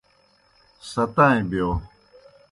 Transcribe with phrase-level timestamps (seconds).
[0.89, 1.69] ستائیں بِیو۔